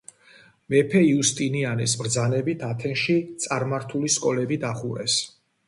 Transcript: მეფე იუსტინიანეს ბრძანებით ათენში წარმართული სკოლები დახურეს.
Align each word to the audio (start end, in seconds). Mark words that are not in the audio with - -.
მეფე 0.73 1.01
იუსტინიანეს 1.09 1.93
ბრძანებით 2.01 2.65
ათენში 2.71 3.19
წარმართული 3.47 4.13
სკოლები 4.17 4.61
დახურეს. 4.69 5.23